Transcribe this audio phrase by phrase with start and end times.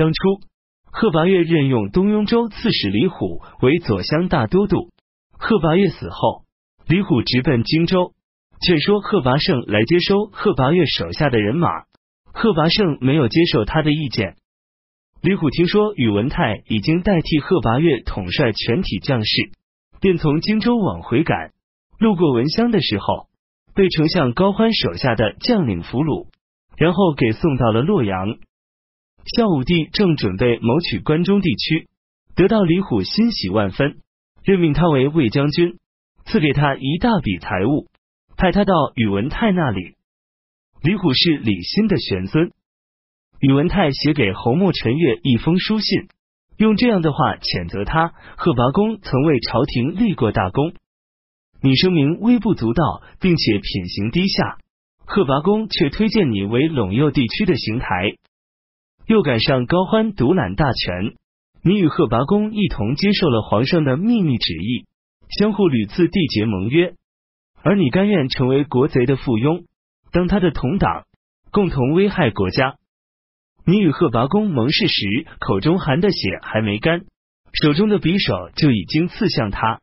[0.00, 0.40] 当初，
[0.90, 4.88] 贺拔岳任用东雍州刺史李虎为左乡大都督。
[5.32, 6.44] 贺拔岳死后，
[6.88, 8.14] 李虎直奔荆州，
[8.62, 11.68] 劝说贺拔胜来接收贺拔岳手下的人马。
[12.32, 14.36] 贺拔胜没有接受他的意见。
[15.20, 19.50] 李虎听说宇文泰已经代替贺拔岳统帅全体将士，
[20.00, 21.50] 便从荆州往回赶。
[21.98, 23.26] 路过文乡的时候，
[23.74, 26.28] 被丞相高欢手下的将领俘虏，
[26.78, 28.38] 然后给送到了洛阳。
[29.26, 31.88] 孝武帝正准备谋取关中地区，
[32.34, 33.98] 得到李虎欣喜万分，
[34.42, 35.78] 任命他为卫将军，
[36.24, 37.88] 赐给他一大笔财物，
[38.36, 39.94] 派他到宇文泰那里。
[40.82, 42.50] 李虎是李欣的玄孙。
[43.40, 46.08] 宇文泰写给侯莫陈月一封书信，
[46.56, 50.72] 用这样的话谴责他：贺拔公曾为朝廷立过大功，
[51.62, 54.58] 你声名微不足道，并且品行低下，
[55.04, 58.14] 贺拔公却推荐你为陇右地区的行台。
[59.10, 61.16] 又赶上高欢独揽大权，
[61.64, 64.86] 你与贺拔公一同接受了皇上的秘密旨意，
[65.28, 66.94] 相互屡次缔结盟约，
[67.60, 69.64] 而你甘愿成为国贼的附庸，
[70.12, 71.06] 当他的同党，
[71.50, 72.76] 共同危害国家。
[73.66, 77.00] 你与贺拔公盟誓时，口中含的血还没干，
[77.52, 79.80] 手中的匕首就已经刺向他。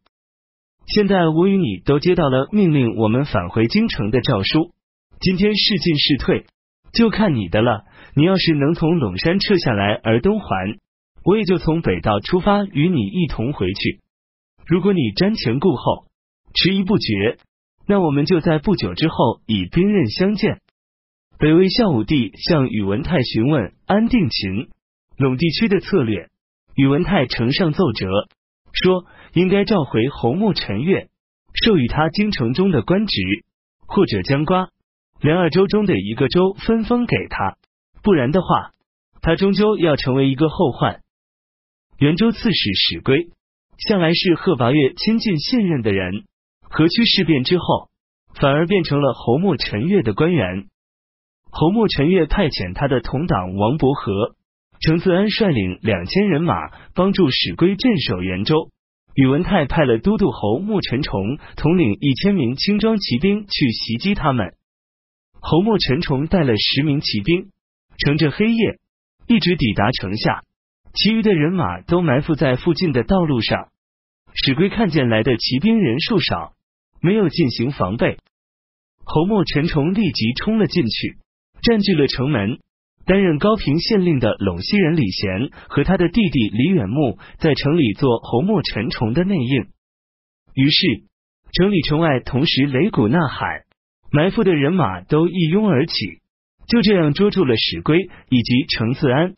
[0.86, 4.72] 现在我与你都接到了命令，我们返回京城的诏书，
[5.20, 6.46] 今天是进是退，
[6.94, 7.84] 就看你的了。
[8.16, 10.80] 你要是能从陇山撤下来而东还，
[11.24, 14.00] 我也就从北道出发与你一同回去。
[14.66, 16.06] 如果你瞻前顾后，
[16.54, 17.38] 迟疑不决，
[17.88, 20.60] 那我们就在不久之后以兵刃相见。
[21.38, 24.70] 北魏孝武帝向宇文泰询问安定秦
[25.18, 26.30] 陇地区的策略，
[26.76, 28.08] 宇文泰呈上奏折，
[28.74, 31.10] 说应该召回侯莫陈越，
[31.64, 33.22] 授予他京城中的官职，
[33.86, 34.70] 或者将瓜
[35.20, 37.58] 两二州中的一个州分封给他。
[38.04, 38.72] 不然的话，
[39.22, 41.02] 他终究要成为一个后患。
[41.98, 43.30] 元州刺史史归
[43.78, 46.24] 向来是贺拔岳亲近信任的人，
[46.62, 47.90] 河曲事变之后，
[48.36, 50.68] 反而变成了侯莫陈越的官员。
[51.50, 54.36] 侯莫陈越派遣他的同党王伯和、
[54.80, 56.54] 程自安率领两千人马
[56.94, 58.70] 帮助史归镇守元州。
[59.16, 64.54] 宇文泰派了都督侯莫陈崇统领一千名轻装骑兵去袭击他们。
[65.42, 67.52] 侯莫陈崇带了十名骑兵。
[67.98, 68.80] 乘着黑夜，
[69.28, 70.44] 一直抵达城下，
[70.94, 73.70] 其余的人马都埋伏在附近的道路上。
[74.34, 76.54] 史归看见来的骑兵人数少，
[77.02, 78.20] 没有进行防备。
[79.04, 81.18] 侯莫陈崇立即冲了进去，
[81.64, 82.60] 占据了城门。
[83.06, 89.68] 担任高平县令的陇西人李贤和他的弟弟李远木在城里做侯莫陈崇的内应。
[90.54, 91.04] 于是，
[91.54, 93.64] 城里城外同时擂鼓呐喊，
[94.18, 95.94] 埋伏的人马都一拥而起。
[96.68, 99.36] 就这样捉住了史归以及程自安、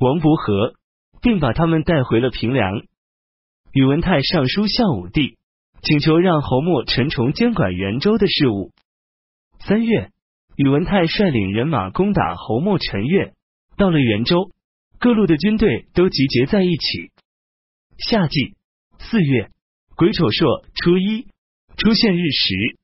[0.00, 0.72] 王伯和，
[1.20, 2.82] 并把他们带回了平凉。
[3.74, 5.36] 宇文泰上书孝武帝，
[5.82, 8.72] 请求让侯莫陈崇监管元州的事务。
[9.60, 10.10] 三月，
[10.56, 13.34] 宇文泰率领人马攻打侯莫陈越，
[13.76, 14.50] 到了元州，
[14.98, 17.12] 各路的军队都集结在一起。
[17.98, 18.54] 夏季
[18.98, 19.50] 四月
[19.94, 21.26] 癸丑朔初一，
[21.76, 22.78] 出现日食。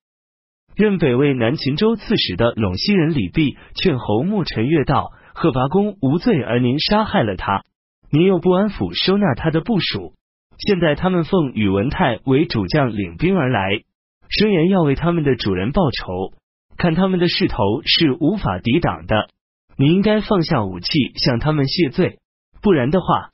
[0.79, 7.65] 任北魏南秦州刺史的陇西人李泌劝侯莫陈越道：“贺拔公无罪，而您杀害了他，
[8.13, 10.13] 您又不安抚收纳他的部属。
[10.57, 13.83] 现在他们奉宇文泰为主将，领兵而来，
[14.29, 16.33] 声言要为他们的主人报仇。
[16.77, 19.31] 看他们的势头是无法抵挡的，
[19.77, 20.87] 你应该放下武器
[21.17, 22.21] 向他们谢罪，
[22.63, 23.31] 不然的话，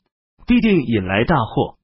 [0.46, 1.76] 必定引来大祸。”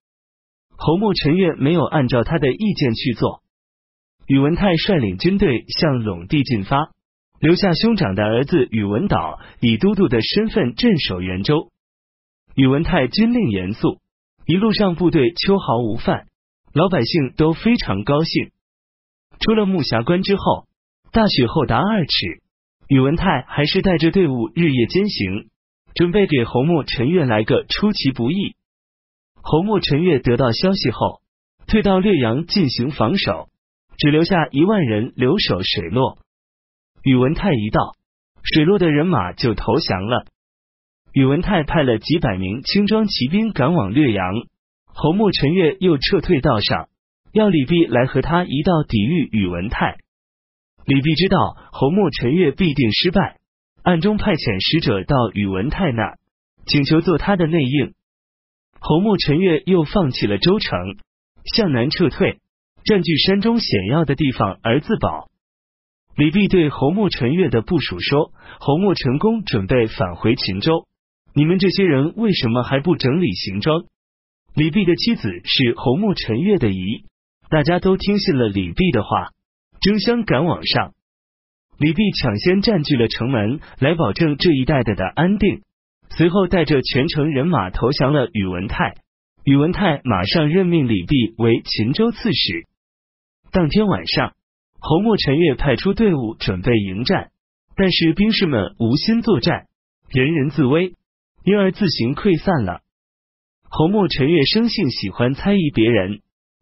[0.79, 3.43] 侯莫陈越没有按照他的意见去做。
[4.31, 6.93] 宇文泰率领军队向陇地进发，
[7.41, 11.73] 留下兄长的儿子宇文导以都督的身份镇守元州。
[12.55, 13.99] 宇文泰军令严肃，
[14.47, 16.29] 一路上部队秋毫无犯，
[16.73, 18.53] 老百姓都非常高兴。
[19.41, 20.69] 出了木匣关之后，
[21.11, 22.41] 大雪厚达二尺，
[22.87, 25.49] 宇文泰还是带着队伍日夜兼行，
[25.93, 28.55] 准备给侯莫陈越来个出其不意。
[29.43, 31.21] 侯莫陈越得到消息后，
[31.67, 33.49] 退到略阳进行防守。
[34.01, 36.17] 只留下一万人留守水洛。
[37.03, 37.97] 宇文泰一到，
[38.43, 40.25] 水洛的人马就投降了。
[41.13, 44.33] 宇文泰派了几百名轻装骑兵赶往略阳，
[44.87, 46.89] 侯莫陈越又撤退道上，
[47.35, 49.99] 要李泌来和他一道抵御宇文泰。
[50.87, 53.37] 李泌知道侯莫陈越必定失败，
[53.83, 56.17] 暗中派遣使者到宇文泰那，
[56.65, 57.93] 请求做他的内应。
[58.81, 60.97] 侯莫陈越又放弃了州城，
[61.55, 62.41] 向南撤退。
[62.85, 65.29] 占据山中险要的地方而自保。
[66.17, 70.87] 李泌对侯莫陈越的部署说：“侯莫成功准备返回秦州，
[71.35, 73.85] 你们这些人为什么还不整理行装？
[74.55, 77.05] 李泌的妻子是侯穆陈月的姨，
[77.49, 79.31] 大家都听信了李泌的话，
[79.81, 80.93] 争相赶往上。
[81.79, 85.63] 李泌抢先占据了城门，来保证这一带的的安定。
[86.11, 88.97] 随后带着全城人马投降了宇文泰。
[89.45, 92.67] 宇文泰马上任命李泌为秦州刺史。
[93.53, 94.35] 当天晚上，
[94.79, 97.31] 侯莫陈月派出队伍准备迎战，
[97.75, 99.67] 但是兵士们无心作战，
[100.09, 100.95] 人人自危，
[101.43, 102.83] 因而自行溃散了。
[103.69, 106.21] 侯莫陈月生性喜欢猜疑别人，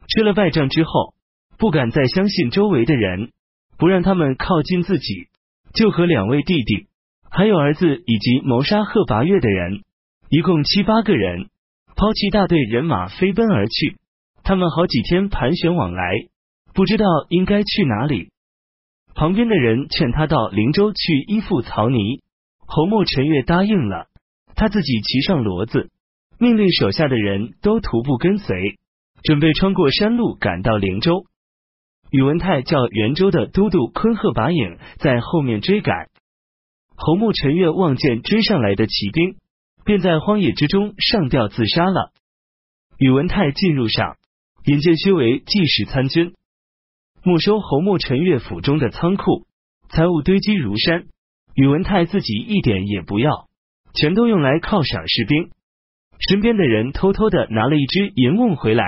[0.09, 1.13] 吃了败仗之后，
[1.59, 3.33] 不敢再相信周围的人，
[3.77, 5.29] 不让他们靠近自己，
[5.75, 6.87] 就和两位弟弟，
[7.31, 9.83] 还有儿子以及谋杀贺拔岳的人，
[10.31, 11.51] 一共七八个人，
[11.97, 13.99] 抛弃大队人马飞奔而去。
[14.43, 16.15] 他们好几天盘旋往来，
[16.79, 18.31] 不知道应该去哪里。
[19.17, 22.23] 旁边的人劝他到灵州去依附曹尼，
[22.69, 24.07] 侯穆陈月答应了，
[24.55, 25.91] 他自己骑上骡子。
[26.39, 28.79] 命令手下的人都徒步跟随，
[29.25, 31.25] 准备穿过山路赶到灵州。
[32.13, 36.07] 宇文泰叫元州的都督昆贺拔影在后面追赶。
[36.95, 39.35] 侯穆陈月望见追上来的骑兵，
[39.85, 42.13] 便在荒野之中上吊自杀了。
[42.99, 44.17] 宇文泰进入上，
[44.65, 46.35] 引荐薛为济世参军，
[47.23, 49.47] 没收侯莫陈月府中的仓库，
[49.89, 51.07] 财物堆积如山。
[51.55, 53.49] 宇文泰自己一点也不要，
[53.93, 55.51] 全都用来犒赏士兵。
[56.21, 58.85] 身边的人偷偷的拿了一只银瓮回来，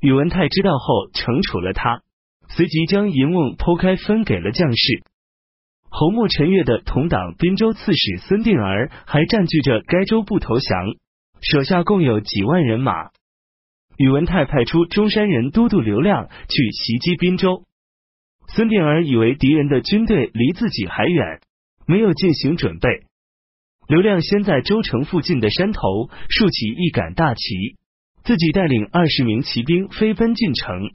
[0.00, 2.00] 宇文泰知道后惩处了他，
[2.48, 5.02] 随即将银瓮剖开分给了将士。
[5.90, 10.94] 侯莫陈月的同党滨州刺史孙定儿还占据着该州不投降，
[11.42, 13.10] 手下共有几万人马。
[13.98, 17.64] 宇文泰派出中山人都督刘亮去袭击滨州，
[18.46, 21.40] 孙定儿以为敌人的军队离自己还远，
[21.84, 22.88] 没有进行准备。
[23.88, 25.80] 刘亮先在州城附近的山头
[26.28, 27.76] 竖起一杆大旗，
[28.22, 30.92] 自己带领二十名骑兵飞奔进城。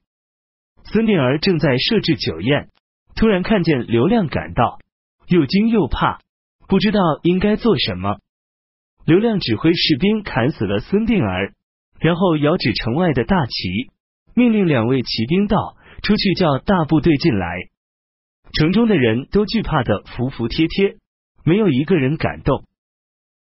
[0.86, 2.70] 孙定儿正在设置酒宴，
[3.18, 4.80] 突然看见刘亮赶到，
[5.28, 6.20] 又惊又怕，
[6.70, 8.20] 不知道应该做什么。
[9.06, 11.52] 刘亮指挥士兵砍死了孙定儿，
[12.04, 13.90] 然后遥指城外的大旗，
[14.36, 17.48] 命令两位骑兵道出去叫大部队进来。
[18.52, 20.98] 城中的人都惧怕的服服帖帖，
[21.46, 22.66] 没有一个人敢动。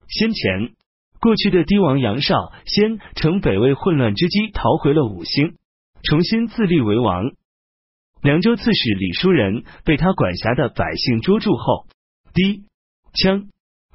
[0.10, 0.74] 先前，
[1.22, 2.36] 过去的帝王杨绍
[2.66, 5.56] 先乘北魏混乱之机逃回了五星，
[6.04, 7.32] 重新自立为王。
[8.22, 11.86] 凉州刺史李叔仁被他管辖的百姓捉住后，
[12.34, 12.64] 氐、
[13.14, 13.48] 羌、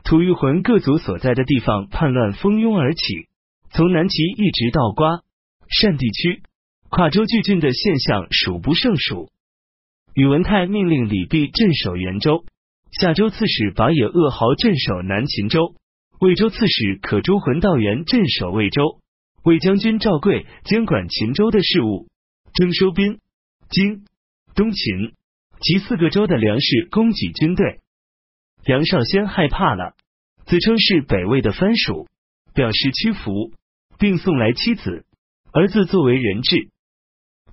[0.05, 3.28] 吐谷浑各族所在的地方叛乱蜂拥而起，
[3.76, 5.25] 从南齐一直到瓜、
[5.82, 6.44] 单地区，
[6.91, 9.32] 跨州拒郡的现象数不胜数。
[10.15, 12.44] 宇文泰命令李泌镇守元州，
[13.00, 15.75] 夏州刺史把野恶豪镇守南秦州。
[16.21, 19.00] 魏州刺史可朱浑道元镇守魏州，
[19.43, 22.06] 魏将军赵贵监管秦州的事务，
[22.55, 23.19] 征收滨、
[23.71, 24.05] 荆、
[24.55, 25.15] 东秦
[25.59, 27.81] 及四个州的粮食供给军队。
[28.67, 29.97] 杨少先害怕了，
[30.47, 32.06] 自称是北魏的藩属，
[32.55, 33.50] 表示屈服，
[33.99, 35.05] 并送来妻子、
[35.52, 36.69] 儿子作为人质。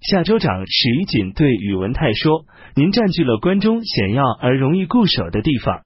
[0.01, 2.45] 夏州长史于锦对宇文泰说
[2.75, 5.83] ：“您占据了关中险要而容易固守的地方，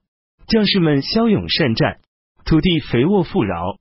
[0.48, 1.98] 将士们骁勇善战。”
[2.46, 3.76] 土地肥沃富饶，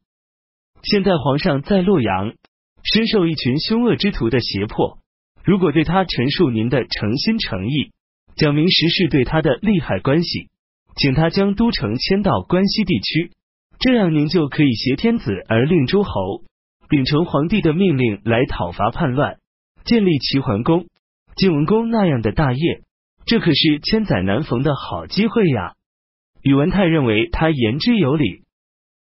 [0.81, 2.33] 现在皇上在洛阳，
[2.81, 4.97] 深受一群凶恶之徒的胁迫。
[5.43, 7.91] 如果对他陈述您的诚心诚意，
[8.35, 10.49] 讲明实事对他的利害关系，
[10.95, 13.33] 请他将都城迁到关西地区，
[13.77, 16.41] 这样您就可以挟天子而令诸侯，
[16.87, 19.37] 秉承皇帝的命令来讨伐叛乱，
[19.83, 20.85] 建立齐桓公、
[21.35, 22.81] 晋文公那样的大业。
[23.25, 25.73] 这可是千载难逢的好机会呀！
[26.43, 28.44] 宇文泰认为他言之有理。